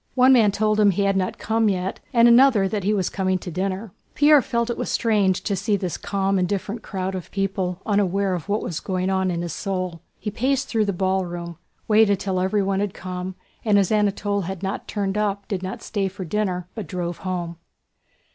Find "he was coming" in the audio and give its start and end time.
2.83-3.37